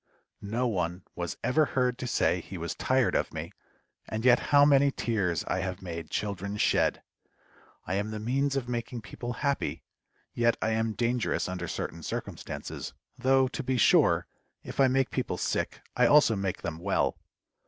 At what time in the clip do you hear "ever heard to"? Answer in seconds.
1.43-2.07